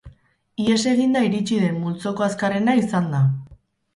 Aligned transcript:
Ihes 0.61 0.79
eginda 0.91 1.21
iritsi 1.27 1.59
den 1.65 1.77
multzoko 1.83 2.27
azkarrena 2.29 2.75
izan 2.81 3.13
da. 3.15 3.21